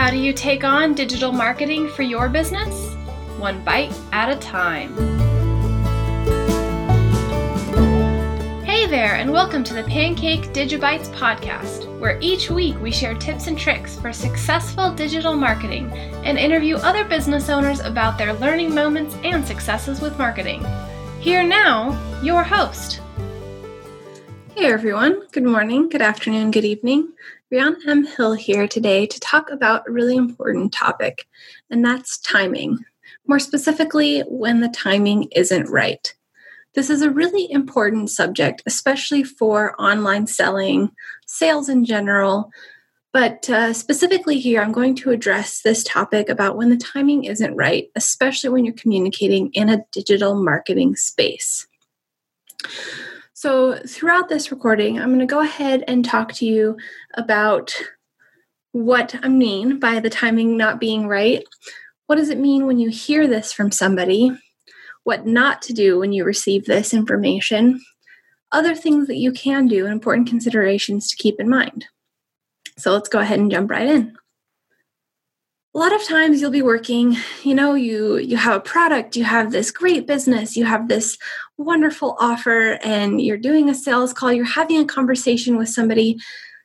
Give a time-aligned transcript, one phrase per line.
[0.00, 2.94] How do you take on digital marketing for your business?
[3.36, 4.96] One bite at a time.
[8.64, 13.46] Hey there, and welcome to the Pancake Digibytes podcast, where each week we share tips
[13.46, 15.92] and tricks for successful digital marketing
[16.24, 20.64] and interview other business owners about their learning moments and successes with marketing.
[21.20, 21.90] Here now,
[22.22, 23.02] your host.
[24.56, 27.12] Hey everyone, good morning, good afternoon, good evening.
[27.52, 28.06] Rianna M.
[28.06, 31.26] Hill here today to talk about a really important topic,
[31.68, 32.78] and that's timing.
[33.26, 36.14] More specifically, when the timing isn't right.
[36.74, 40.92] This is a really important subject, especially for online selling,
[41.26, 42.52] sales in general.
[43.12, 47.56] But uh, specifically here, I'm going to address this topic about when the timing isn't
[47.56, 51.66] right, especially when you're communicating in a digital marketing space.
[53.40, 56.76] So, throughout this recording, I'm going to go ahead and talk to you
[57.14, 57.74] about
[58.72, 61.42] what I mean by the timing not being right.
[62.06, 64.30] What does it mean when you hear this from somebody?
[65.04, 67.80] What not to do when you receive this information?
[68.52, 71.86] Other things that you can do and important considerations to keep in mind.
[72.76, 74.18] So, let's go ahead and jump right in
[75.74, 79.24] a lot of times you'll be working you know you you have a product you
[79.24, 81.16] have this great business you have this
[81.58, 86.18] wonderful offer and you're doing a sales call you're having a conversation with somebody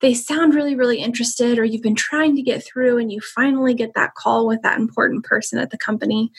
[0.00, 3.74] they sound really really interested or you've been trying to get through and you finally
[3.74, 6.30] get that call with that important person at the company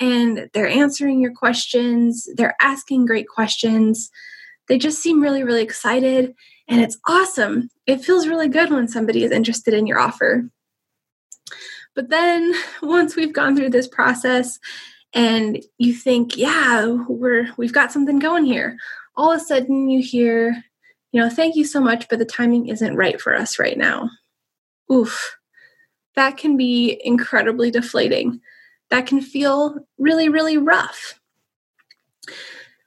[0.00, 4.10] and they're answering your questions they're asking great questions
[4.68, 6.34] they just seem really really excited
[6.70, 7.70] and it's awesome.
[7.86, 10.50] It feels really good when somebody is interested in your offer
[11.98, 14.60] but then once we've gone through this process
[15.12, 18.76] and you think, yeah, we're we've got something going here,
[19.16, 20.62] all of a sudden you hear,
[21.10, 24.10] you know, thank you so much, but the timing isn't right for us right now.
[24.92, 25.36] Oof.
[26.14, 28.40] That can be incredibly deflating.
[28.90, 31.18] That can feel really, really rough.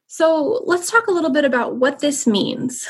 [0.07, 2.89] So, let's talk a little bit about what this means.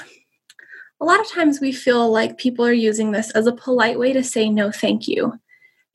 [0.99, 4.13] A lot of times we feel like people are using this as a polite way
[4.13, 5.39] to say no, thank you.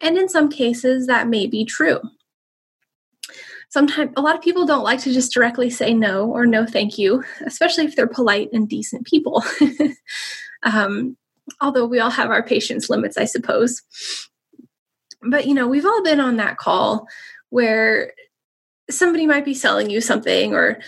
[0.00, 2.00] And in some cases, that may be true.
[3.68, 6.98] Sometimes a lot of people don't like to just directly say no or no thank
[6.98, 9.44] you, especially if they're polite and decent people.
[10.62, 11.16] um,
[11.60, 13.82] although we all have our patience limits, I suppose.
[15.22, 17.08] But you know, we've all been on that call
[17.50, 18.12] where
[18.88, 20.78] somebody might be selling you something or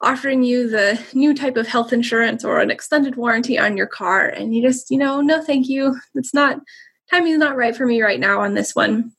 [0.00, 4.28] offering you the new type of health insurance or an extended warranty on your car
[4.28, 6.60] and you just you know no thank you it's not
[7.10, 9.12] timing's not right for me right now on this one.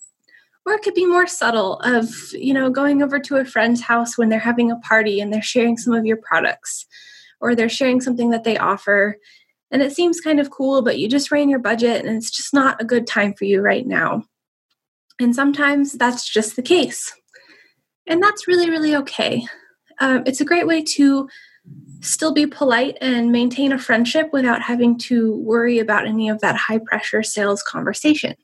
[0.65, 4.17] Or it could be more subtle of, you know, going over to a friend's house
[4.17, 6.85] when they're having a party and they're sharing some of your products
[7.41, 9.17] or they're sharing something that they offer
[9.71, 12.53] and it seems kind of cool, but you just ran your budget and it's just
[12.53, 14.23] not a good time for you right now.
[15.19, 17.13] And sometimes that's just the case.
[18.07, 19.45] And that's really, really okay.
[19.99, 21.29] Um, it's a great way to
[22.01, 26.55] still be polite and maintain a friendship without having to worry about any of that
[26.55, 28.35] high pressure sales conversation.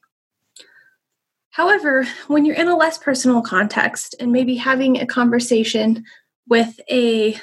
[1.51, 6.03] However, when you're in a less personal context and maybe having a conversation
[6.47, 7.39] with a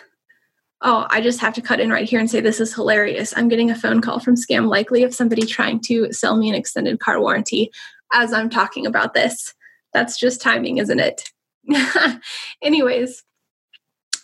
[0.85, 3.33] oh, I just have to cut in right here and say this is hilarious.
[3.37, 6.57] I'm getting a phone call from Scam Likely of somebody trying to sell me an
[6.57, 7.71] extended car warranty
[8.13, 9.55] as I'm talking about this.
[9.93, 11.31] That's just timing, isn't it?
[12.63, 13.23] Anyways,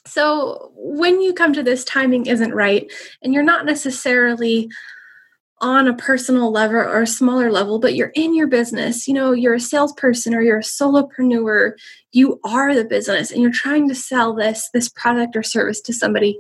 [0.09, 2.91] so when you come to this, timing isn't right,
[3.23, 4.69] and you're not necessarily
[5.61, 9.09] on a personal level or a smaller level, but you're in your business.
[9.09, 11.73] You know, you're a salesperson or you're a solopreneur.
[12.13, 15.93] You are the business, and you're trying to sell this this product or service to
[15.93, 16.39] somebody.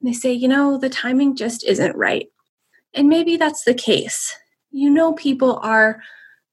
[0.00, 2.28] And they say, you know, the timing just isn't right.
[2.94, 4.34] And maybe that's the case.
[4.70, 6.00] You know, people are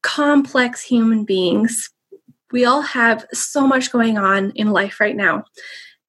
[0.02, 1.90] complex human beings.
[2.52, 5.44] We all have so much going on in life right now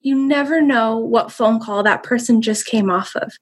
[0.02, 3.34] you never know what phone call that person just came off of.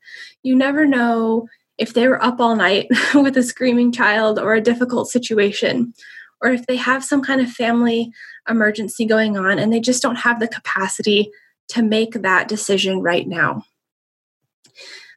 [0.44, 1.48] You never know
[1.78, 5.94] if they were up all night with a screaming child or a difficult situation,
[6.42, 8.12] or if they have some kind of family
[8.50, 11.30] emergency going on and they just don't have the capacity
[11.70, 13.64] to make that decision right now.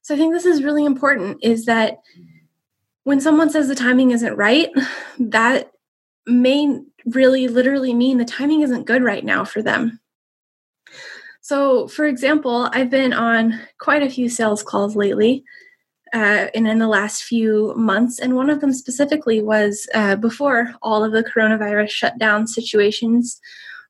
[0.02, 1.98] So I think this is really important is that
[3.04, 4.70] when someone says the timing isn't right,
[5.18, 5.70] that
[6.26, 9.99] may really literally mean the timing isn't good right now for them.
[11.40, 15.44] So, for example, I've been on quite a few sales calls lately.
[16.12, 20.74] Uh, and in the last few months, and one of them specifically was uh, before
[20.82, 23.40] all of the coronavirus shutdown situations,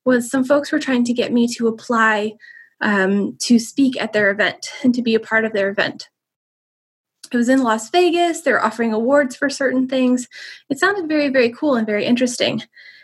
[0.05, 2.33] was some folks were trying to get me to apply
[2.83, 6.09] um, to speak at their event and to be a part of their event.
[7.33, 8.43] it was in Las Vegas.
[8.43, 10.29] They're offering awards for certain things.
[10.69, 12.63] It sounded very, very cool and very interesting.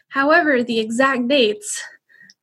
[0.08, 1.82] However, the exact dates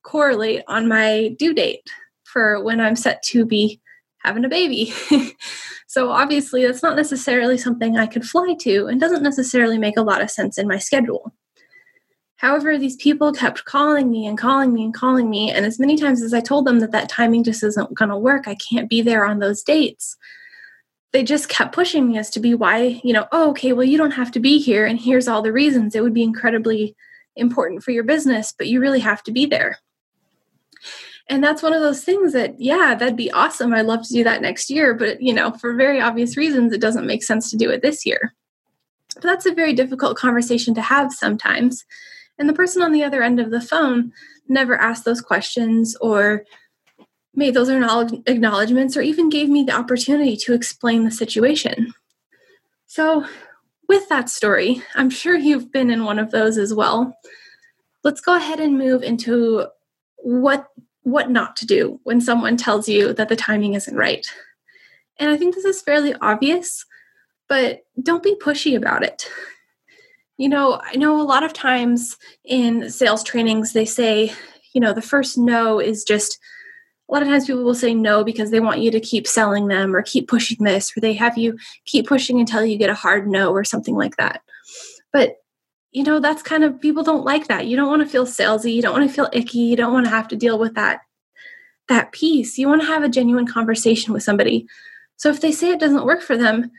[0.04, 1.88] correlate on my due date
[2.22, 3.80] for when I'm set to be
[4.18, 4.92] having a baby.
[5.88, 10.02] so obviously, that's not necessarily something I could fly to and doesn't necessarily make a
[10.02, 11.34] lot of sense in my schedule.
[12.36, 15.50] However, these people kept calling me and calling me and calling me.
[15.50, 18.16] And as many times as I told them that that timing just isn't going to
[18.18, 20.16] work, I can't be there on those dates,
[21.12, 23.96] they just kept pushing me as to be why, you know, oh, okay, well, you
[23.96, 24.84] don't have to be here.
[24.84, 25.94] And here's all the reasons.
[25.94, 26.96] It would be incredibly
[27.36, 29.78] important for your business, but you really have to be there.
[31.28, 33.72] And that's one of those things that, yeah, that'd be awesome.
[33.72, 34.92] I'd love to do that next year.
[34.92, 38.04] But, you know, for very obvious reasons, it doesn't make sense to do it this
[38.04, 38.34] year.
[39.14, 41.84] But that's a very difficult conversation to have sometimes.
[42.38, 44.12] And the person on the other end of the phone
[44.48, 46.44] never asked those questions or
[47.34, 51.92] made those acknowledgments or even gave me the opportunity to explain the situation.
[52.86, 53.24] So,
[53.88, 57.18] with that story, I'm sure you've been in one of those as well.
[58.02, 59.66] Let's go ahead and move into
[60.18, 60.68] what
[61.04, 64.26] what not to do when someone tells you that the timing isn't right.
[65.18, 66.84] And I think this is fairly obvious,
[67.48, 69.30] but don't be pushy about it.
[70.36, 74.32] You know, I know a lot of times in sales trainings they say,
[74.72, 76.38] you know, the first no is just
[77.08, 79.68] a lot of times people will say no because they want you to keep selling
[79.68, 82.94] them or keep pushing this or they have you keep pushing until you get a
[82.94, 84.40] hard no or something like that
[85.12, 85.36] but
[85.94, 87.66] you know that's kind of people don't like that.
[87.66, 90.04] You don't want to feel salesy you don't want to feel icky you don't want
[90.04, 91.00] to have to deal with that
[91.88, 94.66] that piece you want to have a genuine conversation with somebody.
[95.16, 96.70] So if they say it doesn't work for them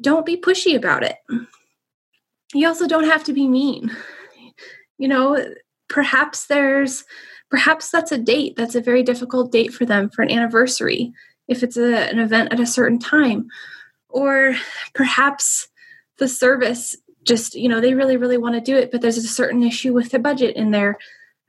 [0.00, 1.16] don't be pushy about it.
[2.54, 3.94] You also don't have to be mean.
[4.96, 5.54] You know
[5.88, 7.04] perhaps there's
[7.50, 11.12] perhaps that's a date that's a very difficult date for them for an anniversary
[11.48, 13.48] if it's a, an event at a certain time.
[14.08, 14.54] Or
[14.94, 15.68] perhaps
[16.18, 16.94] the service
[17.24, 19.92] just you know they really really want to do it but there's a certain issue
[19.92, 20.98] with the budget in their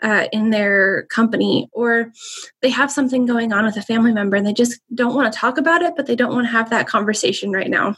[0.02, 2.12] uh, in their company or
[2.62, 5.40] they have something going on with a family member and they just don't want to
[5.40, 7.96] talk about it but they don't want to have that conversation right now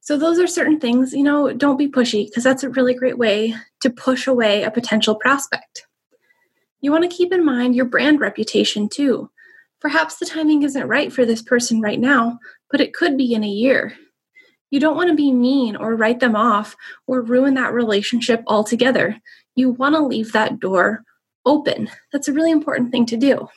[0.00, 3.18] so those are certain things you know don't be pushy because that's a really great
[3.18, 5.86] way to push away a potential prospect
[6.80, 9.30] you want to keep in mind your brand reputation too.
[9.80, 12.38] Perhaps the timing isn't right for this person right now,
[12.70, 13.94] but it could be in a year.
[14.70, 16.76] You don't want to be mean or write them off
[17.06, 19.18] or ruin that relationship altogether.
[19.54, 21.04] You want to leave that door
[21.46, 21.90] open.
[22.12, 23.48] That's a really important thing to do.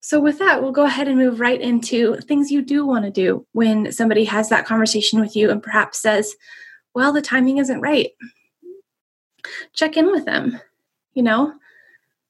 [0.00, 3.10] So, with that, we'll go ahead and move right into things you do want to
[3.10, 6.36] do when somebody has that conversation with you and perhaps says,
[6.94, 8.10] Well, the timing isn't right.
[9.72, 10.60] Check in with them.
[11.14, 11.54] You know,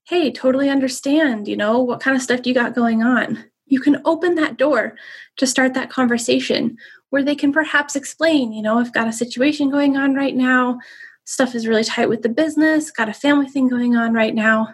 [0.05, 3.45] hey, totally understand, you know, what kind of stuff you got going on?
[3.67, 4.97] You can open that door
[5.37, 6.77] to start that conversation
[7.11, 10.79] where they can perhaps explain, you know, I've got a situation going on right now,
[11.25, 14.69] stuff is really tight with the business, got a family thing going on right now.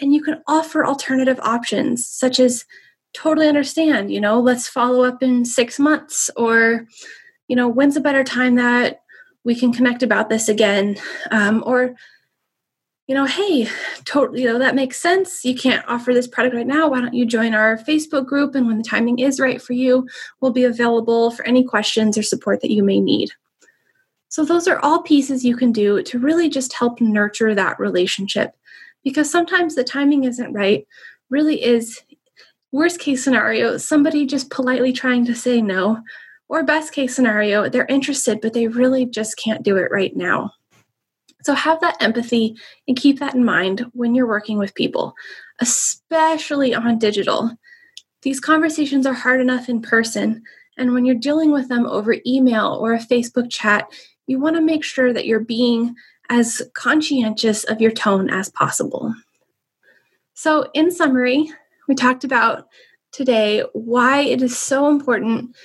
[0.00, 2.64] And you can offer alternative options, such as
[3.14, 6.86] totally understand, you know, let's follow up in six months, or,
[7.48, 9.02] you know, when's a better time that
[9.44, 10.96] we can connect about this again?
[11.30, 11.94] Um, or
[13.08, 13.66] you know, hey,
[14.04, 15.42] totally, you know, that makes sense.
[15.42, 16.88] You can't offer this product right now.
[16.88, 18.54] Why don't you join our Facebook group?
[18.54, 20.06] And when the timing is right for you,
[20.40, 23.30] we'll be available for any questions or support that you may need.
[24.28, 28.54] So, those are all pieces you can do to really just help nurture that relationship
[29.02, 30.86] because sometimes the timing isn't right,
[31.30, 32.02] really is
[32.72, 36.02] worst case scenario, somebody just politely trying to say no,
[36.50, 40.52] or best case scenario, they're interested, but they really just can't do it right now.
[41.48, 45.14] So have that empathy and keep that in mind when you're working with people,
[45.60, 47.56] especially on digital.
[48.20, 50.42] These conversations are hard enough in person,
[50.76, 53.90] and when you're dealing with them over email or a Facebook chat,
[54.26, 55.94] you want to make sure that you're being
[56.28, 59.14] as conscientious of your tone as possible.
[60.34, 61.50] So, in summary,
[61.88, 62.66] we talked about
[63.10, 65.56] today why it is so important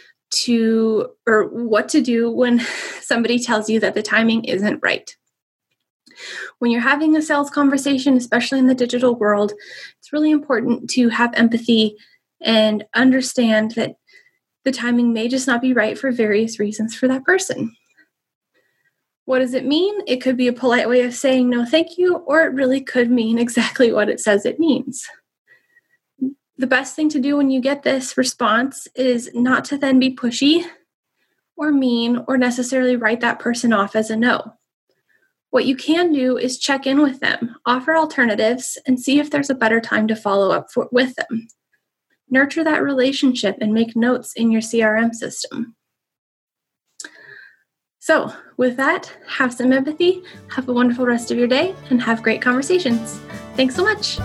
[0.45, 2.59] to, or what to do when
[3.01, 5.13] somebody tells you that the timing isn't right.
[6.59, 9.53] When you're having a sales conversation, especially in the digital world,
[9.99, 11.97] it's really important to have empathy
[12.41, 13.95] and understand that
[14.63, 17.75] the timing may just not be right for various reasons for that person.
[19.25, 20.01] What does it mean?
[20.05, 23.09] It could be a polite way of saying no, thank you, or it really could
[23.09, 25.05] mean exactly what it says it means.
[26.57, 30.15] The best thing to do when you get this response is not to then be
[30.15, 30.65] pushy
[31.57, 34.53] or mean or necessarily write that person off as a no.
[35.53, 39.51] What you can do is check in with them, offer alternatives, and see if there's
[39.51, 41.47] a better time to follow up for, with them.
[42.27, 45.75] nurture that relationship and make notes in your CRM system.
[47.99, 52.23] So, with that, have some empathy, have a wonderful rest of your day, and have
[52.23, 53.19] great conversations.
[53.55, 54.17] Thanks so much.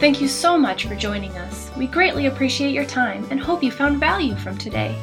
[0.00, 1.70] Thank you so much for joining us.
[1.76, 4.98] We greatly appreciate your time and hope you found value from today.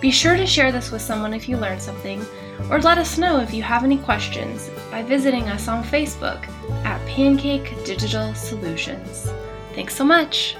[0.00, 2.24] Be sure to share this with someone if you learned something,
[2.70, 6.48] or let us know if you have any questions by visiting us on Facebook
[6.84, 9.30] at Pancake Digital Solutions.
[9.74, 10.56] Thanks so much!